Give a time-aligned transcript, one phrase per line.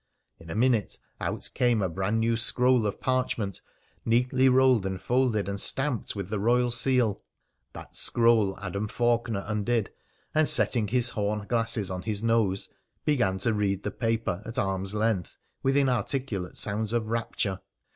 [0.39, 3.61] In a minute out came a brand new scroll of parchment,
[4.03, 7.21] neatly rolled and folded, and stamped with the Eoyal seal.
[7.73, 9.91] That scroll Adam Faulkener undid,
[10.33, 12.67] and, setting his horn glasses on his nose,
[13.05, 17.59] began to read the paper at arm's length with inarticulate sounds of rapture.